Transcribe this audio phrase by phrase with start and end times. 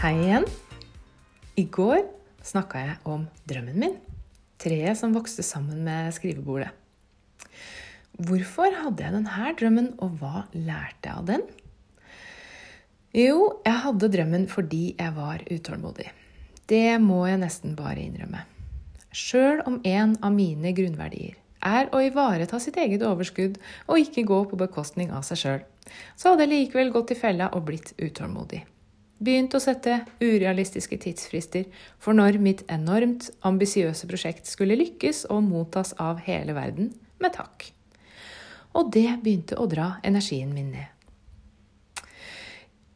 [0.00, 0.46] Hei igjen.
[1.60, 1.98] I går
[2.40, 3.98] snakka jeg om drømmen min.
[4.56, 6.70] Treet som vokste sammen med skrivebordet.
[8.16, 11.44] Hvorfor hadde jeg denne drømmen, og hva lærte jeg av den?
[13.12, 16.08] Jo, jeg hadde drømmen fordi jeg var utålmodig.
[16.64, 18.46] Det må jeg nesten bare innrømme.
[19.12, 24.42] Sjøl om en av mine grunnverdier er å ivareta sitt eget overskudd og ikke gå
[24.48, 25.62] på bekostning av seg sjøl,
[26.16, 28.64] så hadde jeg likevel gått i fella og blitt utålmodig.
[29.20, 31.66] Begynt å sette urealistiske tidsfrister
[32.00, 37.66] for når mitt enormt ambisiøse prosjekt skulle lykkes og mottas av hele verden med takk.
[38.72, 40.96] Og det begynte å dra energien min ned.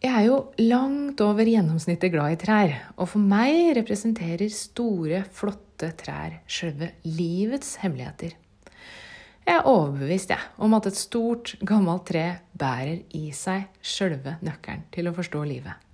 [0.00, 5.90] Jeg er jo langt over gjennomsnittet glad i trær, og for meg representerer store, flotte
[6.00, 8.36] trær sjølve livets hemmeligheter.
[9.46, 14.88] Jeg er overbevist jeg, om at et stort, gammelt tre bærer i seg sjølve nøkkelen
[14.94, 15.85] til å forstå livet.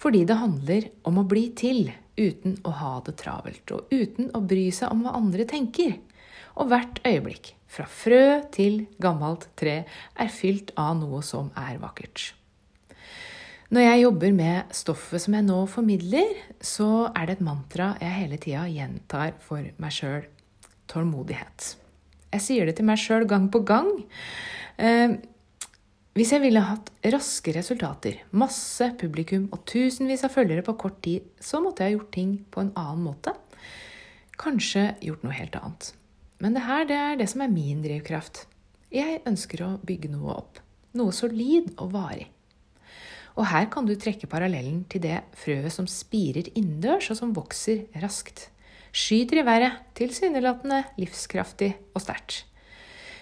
[0.00, 1.90] Fordi det handler om å bli til
[2.20, 5.96] uten å ha det travelt, og uten å bry seg om hva andre tenker.
[6.60, 9.84] Og hvert øyeblikk, fra frø til gammelt tre,
[10.18, 12.32] er fylt av noe som er vakkert.
[13.70, 18.16] Når jeg jobber med stoffet som jeg nå formidler, så er det et mantra jeg
[18.16, 20.24] hele tida gjentar for meg sjøl
[20.90, 21.76] tålmodighet.
[22.34, 23.92] Jeg sier det til meg sjøl gang på gang.
[26.10, 31.28] Hvis jeg ville hatt raske resultater, masse publikum og tusenvis av følgere på kort tid,
[31.38, 33.36] så måtte jeg ha gjort ting på en annen måte.
[34.40, 35.92] Kanskje gjort noe helt annet.
[36.42, 38.42] Men det her det er det som er min drivkraft.
[38.90, 40.58] Jeg ønsker å bygge noe opp.
[40.98, 42.26] Noe solid og varig.
[43.38, 47.86] Og her kan du trekke parallellen til det frøet som spirer innendørs, og som vokser
[48.02, 48.48] raskt
[48.90, 52.42] skyter i været, tilsynelatende livskraftig og sterkt.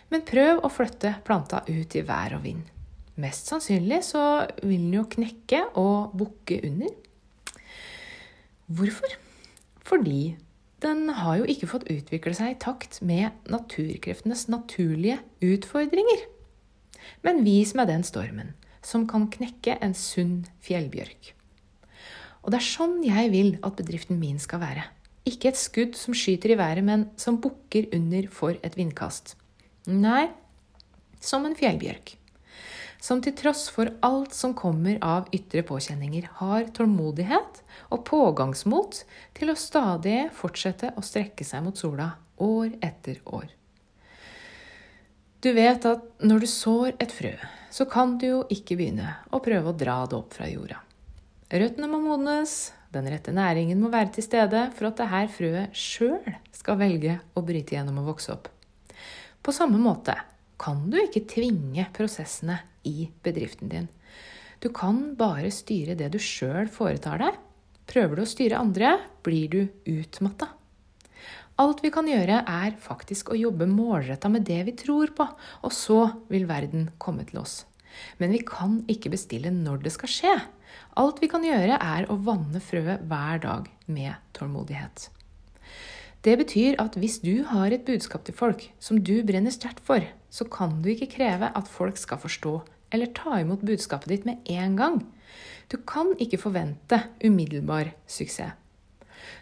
[0.09, 2.65] Men prøv å flytte planta ut i vær og vind.
[3.19, 4.23] Mest sannsynlig så
[4.63, 6.93] vil den jo knekke og bukke under.
[8.69, 9.17] Hvorfor?
[9.89, 10.37] Fordi
[10.85, 16.29] den har jo ikke fått utvikle seg i takt med naturkreftenes naturlige utfordringer.
[17.27, 21.33] Men vis meg den stormen som kan knekke en sunn fjellbjørk.
[22.47, 24.85] Og det er sånn jeg vil at bedriften min skal være.
[25.29, 29.35] Ikke et skudd som skyter i været, men som bukker under for et vindkast.
[29.91, 30.29] Nei,
[31.21, 32.15] som en fjellbjørk.
[33.01, 37.61] Som til tross for alt som kommer av ytre påkjenninger, har tålmodighet
[37.95, 39.05] og pågangsmot
[39.39, 42.11] til å stadig fortsette å strekke seg mot sola
[42.43, 43.47] år etter år.
[45.39, 47.37] Du vet at når du sår et frø,
[47.71, 50.81] så kan du jo ikke begynne å prøve å dra det opp fra jorda.
[51.49, 55.77] Røttene må modnes, den rette næringen må være til stede for at det her frøet
[55.77, 58.51] sjøl skal velge å bryte gjennom og vokse opp.
[59.39, 60.17] På samme måte
[60.59, 62.59] kan du ikke tvinge prosessene
[62.89, 63.89] i bedriften din.
[64.59, 67.37] Du kan bare styre det du sjøl foretar deg.
[67.89, 70.51] Prøver du å styre andre, blir du utmatta.
[71.59, 75.27] Alt vi kan gjøre, er faktisk å jobbe målretta med det vi tror på,
[75.67, 77.65] og så vil verden komme til oss.
[78.21, 80.35] Men vi kan ikke bestille når det skal skje.
[81.01, 85.09] Alt vi kan gjøre, er å vanne frøet hver dag med tålmodighet.
[86.23, 90.03] Det betyr at hvis du har et budskap til folk som du brenner sterkt for,
[90.31, 92.55] så kan du ikke kreve at folk skal forstå
[92.91, 95.03] eller ta imot budskapet ditt med en gang.
[95.69, 98.57] Du kan ikke forvente umiddelbar suksess.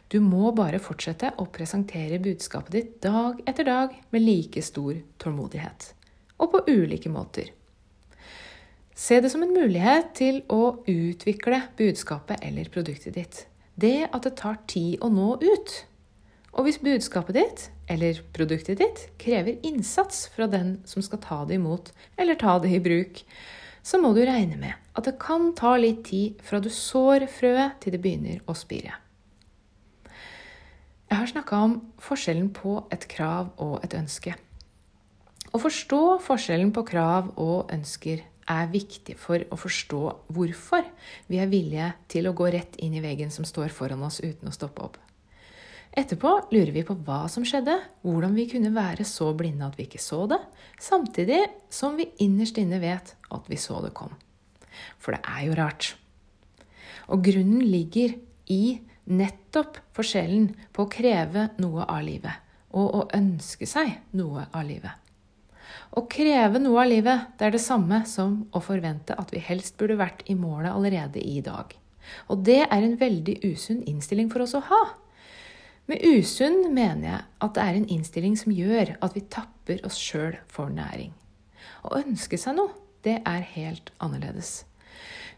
[0.09, 5.91] Du må bare fortsette å presentere budskapet ditt dag etter dag med like stor tålmodighet.
[6.39, 7.51] Og på ulike måter.
[8.97, 13.43] Se det som en mulighet til å utvikle budskapet eller produktet ditt.
[13.75, 15.75] Det at det tar tid å nå ut.
[16.56, 21.59] Og hvis budskapet ditt eller produktet ditt krever innsats fra den som skal ta det
[21.61, 23.21] imot eller ta det i bruk,
[23.87, 27.77] så må du regne med at det kan ta litt tid fra du sår frøet
[27.84, 28.97] til det begynner å spire.
[31.06, 34.33] Jeg har snakka om forskjellen på et krav og et ønske.
[35.54, 40.03] Å forstå forskjellen på krav og ønsker er viktig for å forstå
[40.34, 40.86] hvorfor
[41.30, 44.51] vi er villige til å gå rett inn i veggen som står foran oss uten
[44.51, 44.98] å stoppe opp.
[45.97, 47.72] Etterpå lurer vi på hva som skjedde,
[48.04, 50.43] hvordan vi kunne være så blinde at vi ikke så det,
[50.77, 51.41] samtidig
[51.72, 54.13] som vi innerst inne vet at vi så det kom.
[55.01, 55.95] For det er jo rart.
[57.09, 58.13] Og grunnen ligger
[58.53, 58.77] i
[59.09, 62.45] nettopp forskjellen på å kreve noe av livet
[62.77, 64.92] og å ønske seg noe av livet.
[65.97, 69.78] Å kreve noe av livet, det er det samme som å forvente at vi helst
[69.81, 71.72] burde vært i målet allerede i dag.
[72.28, 74.83] Og det er en veldig usunn innstilling for oss å ha.
[75.86, 79.98] Med usunn mener jeg at det er en innstilling som gjør at vi tapper oss
[80.03, 81.12] sjøl for næring.
[81.86, 82.72] Å ønske seg noe,
[83.06, 84.65] det er helt annerledes.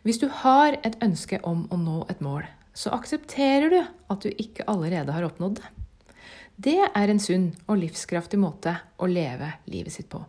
[0.06, 4.30] Hvis du har et ønske om å nå et mål, så aksepterer du at du
[4.30, 5.68] ikke allerede har oppnådd det.
[6.58, 10.22] Det er en sunn og livskraftig måte å leve livet sitt på.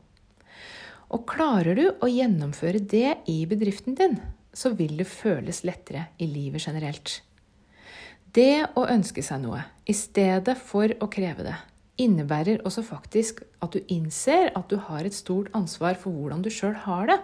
[1.15, 4.19] Og klarer du å gjennomføre det i bedriften din,
[4.53, 7.21] så vil det føles lettere i livet generelt.
[8.29, 11.55] Det å ønske seg noe i stedet for å kreve det,
[11.97, 16.51] innebærer også faktisk at du innser at du har et stort ansvar for hvordan du
[16.53, 17.17] sjøl har det.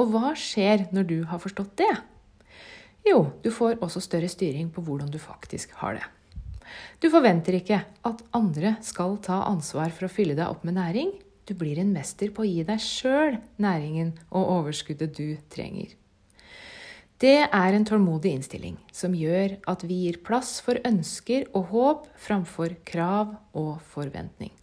[0.00, 1.92] Og hva skjer når du har forstått det?
[3.04, 6.08] Jo, du får også større styring på hvordan du faktisk har det.
[7.02, 11.12] Du forventer ikke at andre skal ta ansvar for å fylle deg opp med næring.
[11.44, 15.92] Du blir en mester på å gi deg sjøl næringen og overskuddet du trenger.
[17.20, 22.06] Det er en tålmodig innstilling som gjør at vi gir plass for ønsker og håp
[22.16, 24.54] framfor krav og forventning.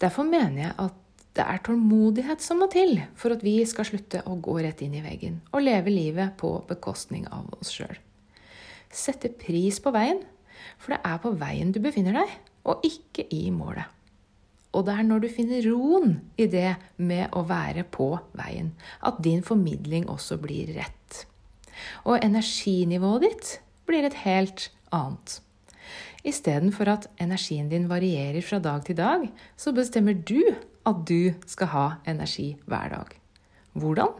[0.00, 1.02] Derfor mener jeg at
[1.36, 4.96] det er tålmodighet som må til for at vi skal slutte å gå rett inn
[4.96, 7.98] i veggen og leve livet på bekostning av oss sjøl.
[8.88, 10.22] Sette pris på veien,
[10.80, 12.32] for det er på veien du befinner deg,
[12.64, 13.95] og ikke i målet.
[14.76, 19.22] Og det er når du finner roen i det med å være på veien, at
[19.24, 21.24] din formidling også blir rett.
[22.04, 23.52] Og energinivået ditt
[23.88, 25.40] blir et helt annet.
[26.26, 30.42] Istedenfor at energien din varierer fra dag til dag, så bestemmer du
[30.86, 33.16] at du skal ha energi hver dag.
[33.76, 34.12] Hvordan?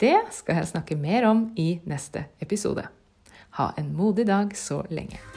[0.00, 2.84] Det skal jeg snakke mer om i neste episode.
[3.56, 5.35] Ha en modig dag så lenge.